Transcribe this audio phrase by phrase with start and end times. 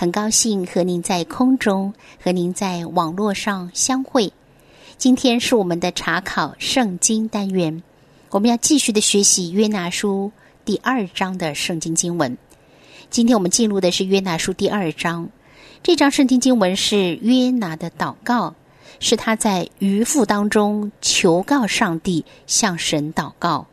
[0.00, 4.32] 很高兴和您在空中和您在网络上相会。
[4.96, 7.82] 今天是我们的查考圣经单元，
[8.30, 10.30] 我们要继续的学习约拿书
[10.64, 12.38] 第二章的圣经经文。
[13.10, 15.28] 今天我们进入的是约拿书第二章。
[15.82, 18.54] 这章圣经经文是约拿的祷告，
[19.00, 23.66] 是他在渔父当中求告上帝，向神祷告。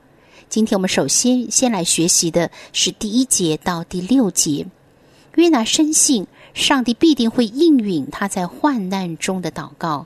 [0.50, 4.66] 今天我们首先先来学习的是第一节到第六节。
[5.36, 10.06] 约拿深信上帝必定会应允他在患难中的祷告。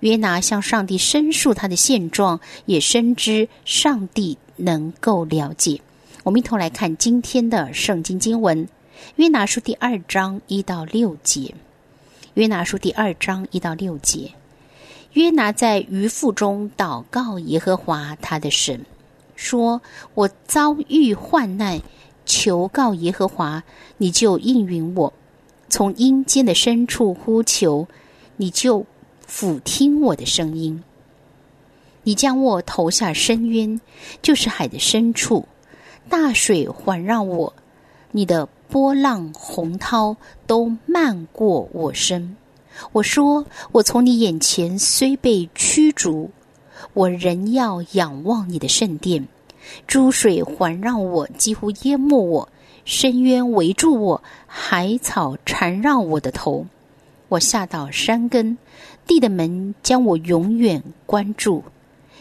[0.00, 5.80] 约拿向上帝申诉他的现状，也深知上帝能够了解。
[6.22, 8.68] 我们一同来看今天的圣经经文。
[9.16, 11.54] 约拿书第二章一到六节，
[12.34, 14.32] 约拿书第二章一到六节，
[15.12, 18.84] 约拿在鱼腹中祷告耶和华他的神，
[19.36, 19.80] 说
[20.14, 21.80] ：“我遭遇患难，
[22.26, 23.62] 求告耶和华，
[23.96, 25.10] 你就应允我；
[25.70, 27.88] 从阴间的深处呼求，
[28.36, 28.84] 你就
[29.26, 30.82] 俯听我的声音。
[32.02, 33.80] 你将我投下深渊，
[34.20, 35.46] 就是海的深处，
[36.10, 37.54] 大水环绕我，
[38.10, 42.36] 你的。”波浪洪涛都漫过我身。
[42.90, 46.28] 我说：“我从你眼前虽被驱逐，
[46.92, 49.28] 我仍要仰望你的圣殿。
[49.86, 52.48] 珠水环绕我，几乎淹没我；
[52.84, 56.66] 深渊围住我，海草缠绕我的头。
[57.28, 58.56] 我下到山根，
[59.06, 61.64] 地的门将我永远关住。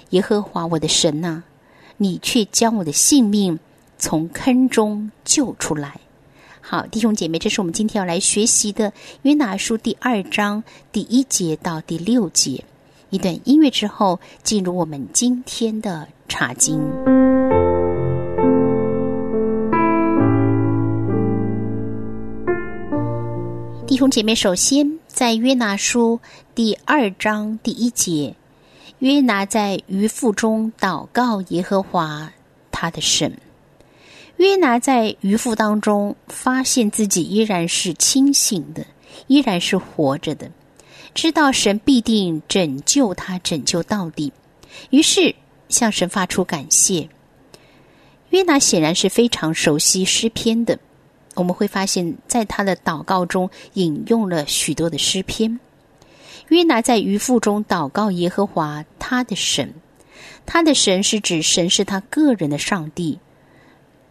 [0.09, 1.43] 耶和华我的神呐，
[1.97, 3.59] 你却将我的性命
[3.97, 5.99] 从坑中救出来。”
[6.67, 8.89] 好，弟兄姐妹，这是我们今天要来学习的
[9.21, 12.63] 《约拿书》第二章第一节到第六节。
[13.11, 16.81] 一段音乐之后，进入我们今天的查经。
[23.95, 26.19] 弟兄姐妹，首先在《约拿书》
[26.53, 28.35] 第二章第一节，
[28.99, 32.29] 约拿在鱼腹中祷告耶和华
[32.71, 33.37] 他的神。
[34.35, 38.85] 约拿在渔夫当中发现自己依然是清醒的，
[39.27, 40.51] 依然是活着的，
[41.13, 44.33] 知道神必定拯救他，拯救到底。
[44.89, 45.33] 于是
[45.69, 47.07] 向神发出感谢。
[48.31, 50.77] 约拿显然是非常熟悉诗篇的，
[51.35, 55.59] 我们会发现在他的祷告中引用了许多的诗篇。
[56.49, 59.73] 约拿在渔夫中祷告耶和华他的神，
[60.45, 63.19] 他的神是指神是他个人的上帝。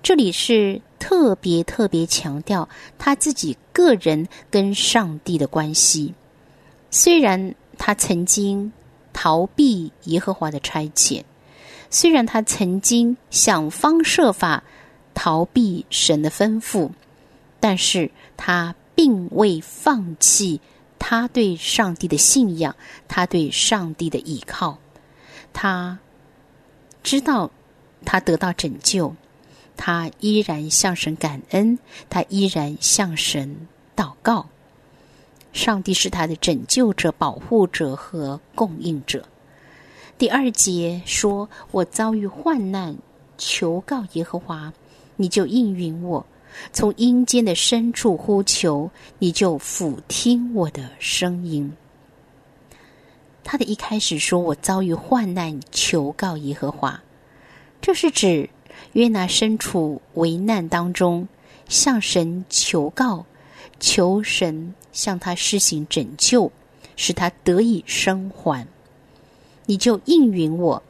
[0.02, 2.68] 这里是特别特别强调
[2.98, 6.12] 他自己个人跟上帝的关系。
[6.90, 8.72] 虽然他曾经
[9.12, 11.22] 逃避耶和华的差遣，
[11.88, 14.62] 虽然他曾经想方设法
[15.14, 16.90] 逃避神的吩咐，
[17.64, 20.60] 但是他并未放弃
[20.98, 22.76] 他对上帝的信仰，
[23.08, 24.76] 他对上帝的依靠。
[25.54, 25.98] 他
[27.02, 27.50] 知道
[28.04, 29.16] 他得到拯救。
[29.78, 31.78] 他依然向神感恩，
[32.10, 33.66] 他依然向神
[33.96, 34.46] 祷告。
[35.54, 39.26] 上帝是他的拯救者、保护者和供应者。
[40.18, 42.98] 第二节说：“我遭遇患难，
[43.38, 44.70] 求告耶和华，
[45.16, 46.26] 你就应允我；
[46.72, 51.72] 从阴间的深处呼求，你就俯听我的声音。”
[53.44, 57.02] 他的一开始说：“我遭遇患难，求告耶和华。”
[57.80, 58.48] 这是指。
[58.94, 61.26] 约拿身处危难当中，
[61.68, 63.24] 向神求告，
[63.78, 66.50] 求神向他施行拯救，
[66.96, 68.66] 使他得以生还。
[69.66, 70.82] 你就应允我，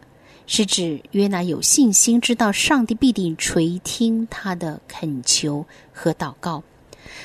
[0.46, 6.62] 是指约拿有信心，知道上帝必定垂听他的恳求和祷告。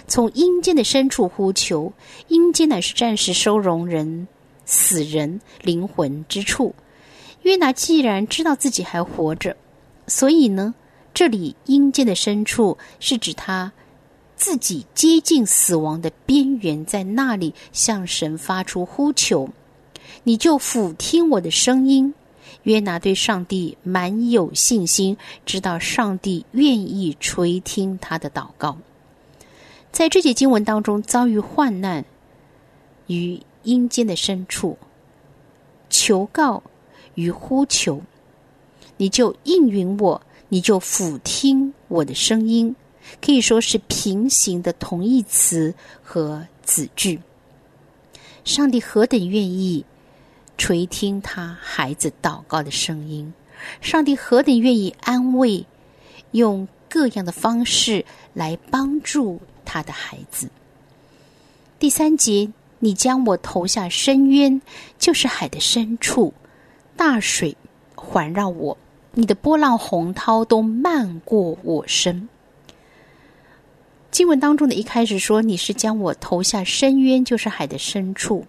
[0.08, 1.92] 从阴间的深处呼求，
[2.28, 4.28] 阴间乃是暂时收容人、
[4.66, 6.74] 死人灵魂之处。
[7.44, 9.56] 约拿既然知道自己还活着。
[10.08, 10.74] 所以呢，
[11.14, 13.72] 这里阴间的深处是指他
[14.36, 19.50] 自己接近死亡的边缘，在那里向神发出呼求，
[20.24, 22.14] 你就俯听我的声音。
[22.64, 28.78] 约拿对上帝满有信心，知道上帝愿意垂听他的祷告。
[29.92, 32.06] 在这节经文当中，遭遇患难
[33.08, 34.78] 于阴间的深处，
[35.90, 36.62] 求告
[37.16, 38.02] 与呼求，
[38.98, 42.76] 你就应允我，你就俯听我的声音，
[43.22, 45.74] 可以说是平行的同义词
[46.04, 47.20] 和子句。
[48.46, 49.84] 上帝何等愿意
[50.60, 53.34] 垂听他孩子祷告的声音，
[53.80, 55.66] 上帝何等愿意安慰，
[56.32, 60.50] 用各样的方式来帮助他的孩子。
[61.80, 64.62] 第三节，你将我投下深渊，
[65.00, 66.34] 就是海的深处，
[66.98, 67.56] 大水
[67.96, 68.78] 环绕我，
[69.14, 72.28] 你的波浪洪涛都漫过我身。
[74.12, 78.46] 经文当中的一开始说，你是将我投下深渊，就是海的深处。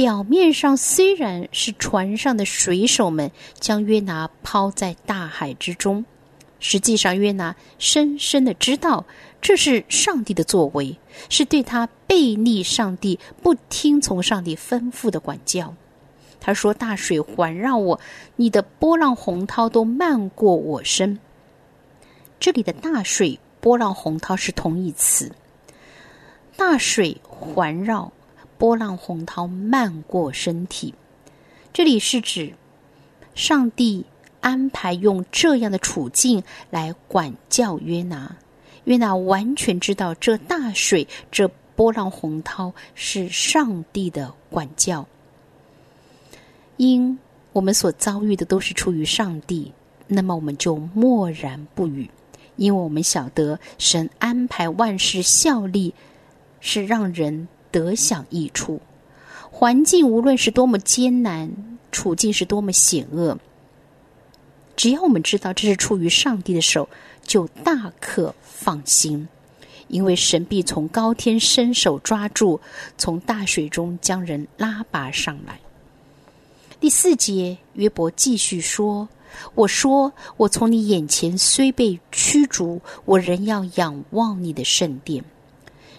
[0.00, 6.06] 表面上虽然是船上的水手们将约拿抛在大海之中，
[6.58, 9.04] 实际上约拿深深的知道
[9.42, 10.98] 这是上帝的作为，
[11.28, 15.74] 是对他背逆上帝、不听从上帝吩咐的管教。
[16.40, 18.00] 他说：“大水环绕我，
[18.36, 21.18] 你的波浪洪涛都漫过我身。”
[22.40, 23.38] 这里的大水。
[23.60, 25.32] 波浪洪涛是同义词，
[26.56, 28.10] 大水环绕，
[28.60, 30.94] 波浪洪涛漫过身体。
[31.72, 32.52] 这里是指
[33.34, 34.04] 上帝
[34.42, 38.36] 安排用这样的处境来管教约拿。
[38.84, 45.06] 约拿完全知道这大水、这波浪洪涛是上帝的管教。
[46.76, 47.18] 因
[47.54, 49.72] 我们所遭遇的都是出于上帝，
[50.06, 52.10] 那么我们就默然不语。
[52.56, 55.94] 因为我们晓得，神安排万事效力，
[56.60, 58.80] 是让人得享益处。
[59.50, 61.50] 环境无论是多么艰难，
[61.92, 63.38] 处境是多么险恶，
[64.76, 66.88] 只要我们知道这是出于上帝的手，
[67.22, 69.28] 就大可放心。
[69.88, 72.60] 因为神必从高天伸手抓住，
[72.96, 75.58] 从大水中将人拉拔上来。
[76.78, 79.08] 第四节，约伯继续说。
[79.54, 85.24] 我说：“我从你眼前虽被驱逐，我仍要仰望你的圣殿。”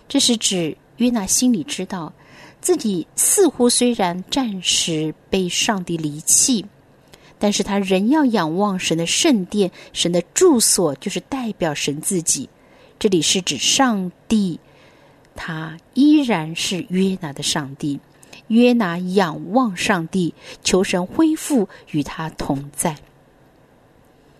[0.07, 2.13] 这是指约拿心里知道，
[2.61, 6.63] 自己似乎虽然暂时被上帝离弃，
[7.39, 12.47] 但是他仍要仰望神的圣殿，神的住所就是代表神自己。
[12.99, 14.59] 这里是指上帝，
[15.35, 17.99] 他依然是约拿的上帝。
[18.49, 22.95] 约拿仰望上帝，求神恢复与他同在。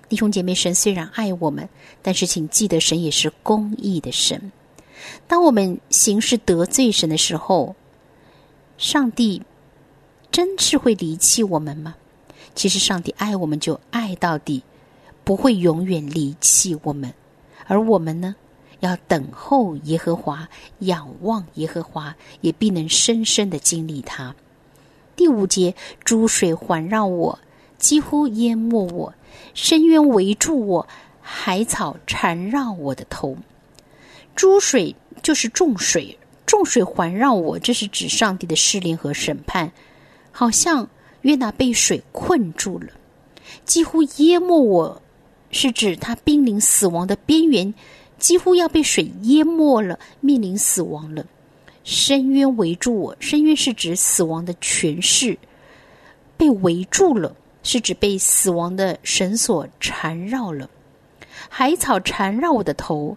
[0.10, 1.68] 弟兄姐妹，神虽然爱我们，
[2.04, 4.52] 但是请记得，神也是公义的神。
[5.28, 7.76] 当我们行事得罪神的时候，
[8.78, 9.42] 上帝
[10.32, 11.96] 真是会离弃我们吗？
[12.56, 14.64] 其实，上帝爱我们就爱到底，
[15.24, 17.14] 不会永远离弃我们。
[17.66, 18.36] 而我们呢，
[18.82, 20.50] 要等候耶和华，
[20.80, 24.36] 仰望耶和华，也必能深深的经历他。
[25.16, 27.40] 第五节，珠水环绕我，
[27.78, 29.14] 几乎淹没我。
[29.54, 30.88] 深渊围住我，
[31.22, 33.38] 海草缠绕我的头，
[34.36, 39.72] 诸水就是众水，众水环绕我，这是指上帝的试炼和审判。
[40.32, 40.90] 好像
[41.22, 42.88] 约拿被水困住了，
[43.66, 45.02] 几乎淹没我，
[45.52, 47.74] 是指他濒临死亡的边缘，
[48.18, 51.26] 几乎要被水淹没了，面临死亡了。
[51.84, 55.38] 深渊围住我，深渊是指死亡的权势
[56.38, 57.36] 被围住了。
[57.64, 60.68] 是指被死亡的绳索缠绕了，
[61.48, 63.16] 海草缠绕我的头。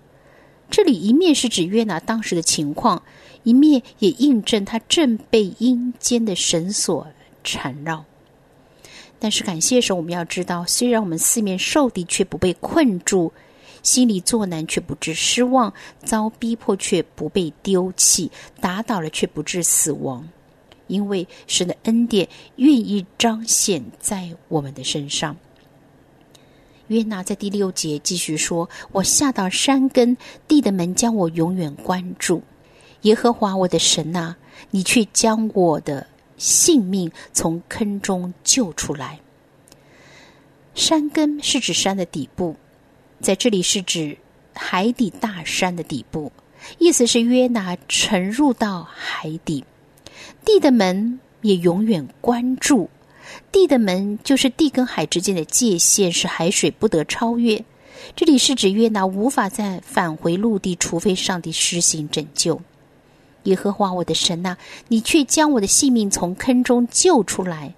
[0.75, 3.05] 这里一面是指约拿当时的情况，
[3.45, 7.07] 一面也印证他正被阴间的绳索
[7.45, 8.05] 缠绕。
[9.21, 13.31] 但是感谢神，我们要知道，虽然我们四面受敌，却不被困住；
[13.85, 15.73] 心里作难，却不致失望；
[16.05, 18.29] 遭逼迫，却不被丢弃；
[18.61, 20.29] 打倒了，却不致死亡。
[20.89, 25.37] 因为神的恩典愿意彰显在我们的身上。
[26.89, 32.43] 约拿在第六节继续说：“我下到山根，地的门将我永远关住。
[33.03, 34.37] 耶和华我的神呐，
[34.71, 39.21] 你却将我的性命从坑中救出来。”
[40.75, 42.57] 山根是指山的底部，
[43.21, 44.19] 在这里是指
[44.53, 46.33] 海底大山的底部，
[46.79, 49.65] 意思是约拿沉入到海底。
[50.45, 52.91] 地的门也永远关住，
[53.55, 57.65] 地的门就是地跟海之间的界限，是海水不得超越。
[58.17, 62.61] 这里是指约拿无法再返回陆地，除非上帝施行拯救。
[63.45, 64.57] 耶和华我的神呐，
[64.89, 67.73] 你却将我的性命从坑中救出来。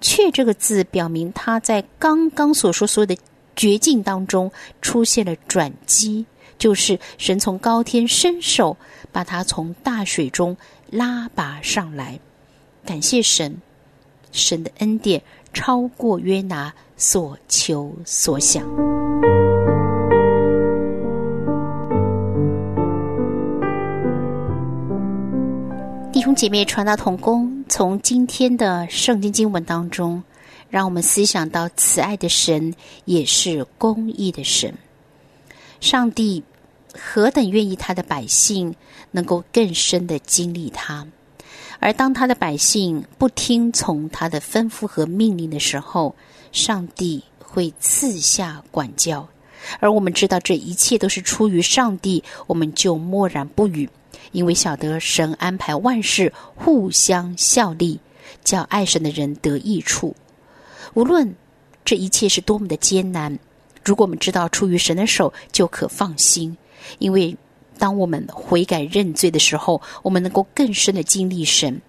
[0.00, 3.14] 却这个字表明他在刚刚所说所有的
[3.54, 4.50] 绝境当中
[4.80, 6.24] 出现了转机，
[6.56, 8.78] 就是神从高天伸手
[9.12, 10.56] 把他从大水中。
[10.90, 12.18] 拉拔上来。
[12.86, 13.60] 感谢神，
[14.32, 15.22] 神的恩典
[15.54, 18.64] 超过约拿所求所想。
[26.12, 30.22] 弟兄姐妹，传道同工，从今天的圣经经文当中，
[30.68, 32.74] 让我们思想到慈爱的神
[33.06, 34.72] 也是公义的神。
[35.80, 36.44] 上帝
[36.94, 38.74] 何等愿意他的百姓
[39.10, 41.04] 能够更深的经历他，
[41.84, 46.14] 而当他的百姓不听从他的吩咐和命令的时候，
[46.52, 49.28] 上帝会赐下管教。
[49.80, 53.90] 而我们知道这一切都是出于上帝，我们就默然不语。
[54.30, 57.98] 因为晓得神安排万事互相效力，
[58.44, 60.14] 叫爱神的人得益处。
[60.94, 61.34] 无论
[61.84, 63.36] 这一切是多么的艰难，
[63.84, 66.56] 如果我们知道出于神的手，就可放心。
[67.00, 67.36] 因为
[67.82, 71.82] 当我们悔改认罪的时候，我们能够更深的经历神。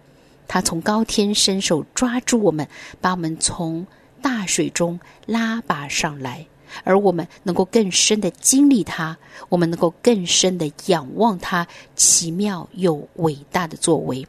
[0.47, 2.67] 他从高天伸手抓住我们，
[2.99, 3.85] 把我们从
[4.19, 6.47] 大水中拉拔上来。
[6.83, 9.15] 而我们能够更深的经历他，
[9.49, 14.25] 我们能够更深的仰望他奇妙又伟大的作为。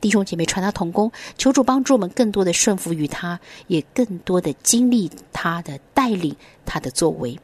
[0.00, 6.34] 弟兄姐妹，传他同工，求主帮助我们更多的顺服于他，也更多的经历他的带领，
[6.64, 7.38] 他的作为。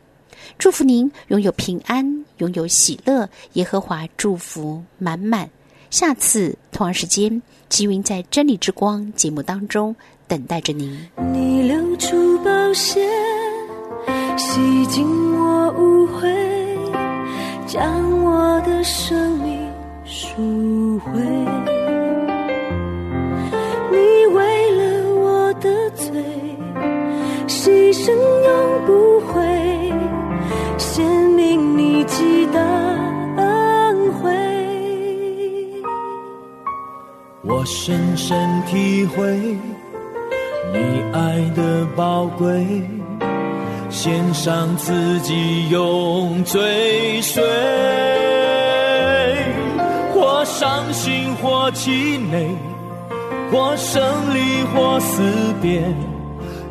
[0.58, 3.28] 祝福您拥有平安，拥有喜乐。
[3.54, 5.48] 耶和华祝福满满。
[5.90, 9.94] 下次同样时间，吉云在真理之光节目当中
[10.26, 10.90] 等待着您。
[11.32, 13.06] 你流出宝血。
[14.36, 15.06] 洗净
[15.38, 16.26] 我污秽，
[17.66, 19.70] 将我的生命
[20.04, 21.12] 赎回。
[23.90, 26.10] 你为了我的罪，
[27.46, 29.11] 牺牲永不，
[30.94, 32.60] 显明你极大
[33.38, 34.30] 恩惠。
[37.40, 39.24] 我深深体会
[40.70, 42.66] 你爱的宝贵。
[43.88, 47.42] 献上自己，用追随，
[50.12, 52.54] 或伤心，或气馁，
[53.50, 54.02] 或胜
[54.34, 55.22] 利，或思
[55.62, 55.82] 别，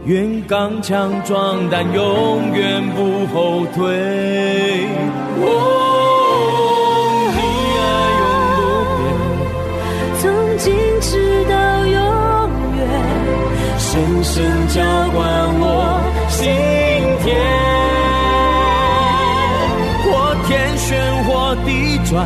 [0.05, 3.85] 愿刚强壮胆，永远不后退。
[5.37, 5.45] 哦，
[7.35, 7.39] 你
[7.77, 7.81] 爱
[8.19, 8.23] 永
[8.57, 8.59] 不
[8.97, 8.99] 变，
[10.19, 10.23] 从
[10.57, 11.53] 今直到
[11.85, 11.95] 永
[12.77, 12.79] 远，
[13.77, 13.89] 深
[14.23, 14.33] 深
[14.69, 14.81] 浇
[15.13, 15.19] 灌
[15.59, 15.63] 我
[16.29, 16.39] 心。
[17.23, 17.29] 田，
[20.03, 20.09] 或
[20.47, 20.89] 天旋，
[21.25, 21.29] 或
[21.63, 21.69] 地
[22.09, 22.25] 转，